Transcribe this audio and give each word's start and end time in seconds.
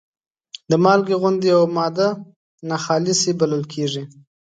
د 0.69 0.71
مالګې 0.83 1.15
غوندې 1.21 1.47
یوه 1.53 1.67
ماده 1.77 2.07
ناخالصې 2.69 3.31
بلل 3.39 3.63
کیږي. 3.73 4.03